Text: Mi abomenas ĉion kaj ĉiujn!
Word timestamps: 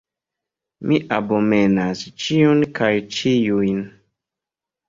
Mi 0.91 0.97
abomenas 1.17 2.03
ĉion 2.23 2.65
kaj 2.81 2.91
ĉiujn! 3.19 3.85